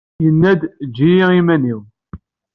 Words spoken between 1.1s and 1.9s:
i yiman-inu!